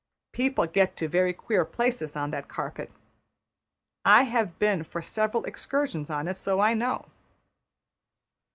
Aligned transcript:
People 0.31 0.65
get 0.65 0.95
to 0.97 1.07
very 1.07 1.31
queer 1.31 1.63
places 1.63 2.15
on 2.15 2.31
that 2.31 2.47
carpet. 2.47 2.89
I 4.03 4.23
have 4.23 4.57
been 4.57 4.83
for 4.83 5.03
several 5.03 5.45
excursions 5.45 6.09
on 6.09 6.27
it, 6.27 6.39
so 6.39 6.59
I 6.59 6.73
know. 6.73 7.05